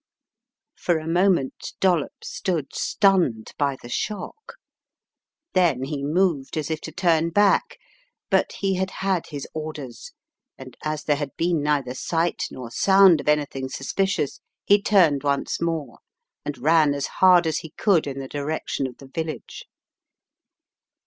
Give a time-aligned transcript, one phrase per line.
[0.75, 4.55] For a moment Dollops stood stunned by the shock.
[5.53, 7.77] Then he moved as if to turn back,
[8.31, 10.11] but he had had his orders
[10.57, 15.61] and as there had been neither sight nor sound of anything suspicious he turned once
[15.61, 15.99] more,
[16.43, 19.65] and ran as hard as he could in the direction of the village.